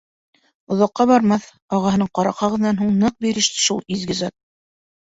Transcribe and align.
Оҙаҡҡа 0.75 1.05
бармаҫ, 1.11 1.45
ағаһының 1.79 2.11
ҡара 2.21 2.35
ҡағыҙынан 2.43 2.83
һуң 2.83 2.99
ныҡ 3.05 3.21
биреште 3.29 3.67
шул 3.69 3.89
изге 3.99 4.23
зат. 4.25 4.41